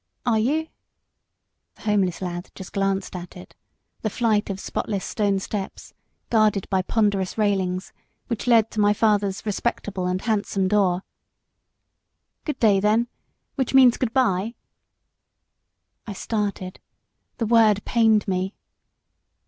[0.25, 0.67] "Are you?"
[1.75, 3.53] The homeless lad just glanced at it
[4.01, 5.93] the flight of spotless stone steps,
[6.31, 7.93] guarded by ponderous railings,
[8.25, 11.03] which led to my father's respectable and handsome door.
[12.45, 13.09] "Good day, then
[13.53, 14.55] which means good bye."
[16.07, 16.79] I started.
[17.37, 18.55] The word pained me.